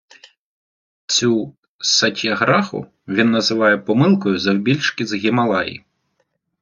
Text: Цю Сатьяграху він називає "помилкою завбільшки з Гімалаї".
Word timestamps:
Цю 1.05 1.55
Сатьяграху 1.83 2.87
він 3.07 3.31
називає 3.31 3.77
"помилкою 3.77 4.39
завбільшки 4.39 5.05
з 5.05 5.13
Гімалаї". 5.13 5.85